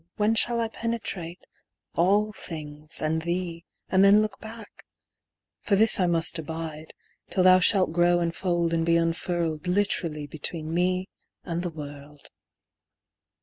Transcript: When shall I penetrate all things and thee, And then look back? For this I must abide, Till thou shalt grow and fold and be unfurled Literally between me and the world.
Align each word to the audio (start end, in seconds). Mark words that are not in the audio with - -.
When 0.15 0.33
shall 0.33 0.59
I 0.59 0.67
penetrate 0.67 1.45
all 1.93 2.33
things 2.33 3.03
and 3.03 3.21
thee, 3.21 3.65
And 3.87 4.03
then 4.03 4.19
look 4.19 4.39
back? 4.39 4.83
For 5.61 5.75
this 5.75 5.99
I 5.99 6.07
must 6.07 6.39
abide, 6.39 6.95
Till 7.29 7.43
thou 7.43 7.59
shalt 7.59 7.93
grow 7.93 8.19
and 8.19 8.35
fold 8.35 8.73
and 8.73 8.83
be 8.83 8.95
unfurled 8.95 9.67
Literally 9.67 10.25
between 10.25 10.73
me 10.73 11.07
and 11.43 11.61
the 11.61 11.69
world. 11.69 12.31